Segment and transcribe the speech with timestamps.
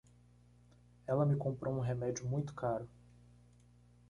[1.05, 2.89] Ela me comprou um remédio muito caro.